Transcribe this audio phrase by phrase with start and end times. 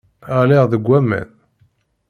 [0.37, 1.29] Ɣliɣ deg aman.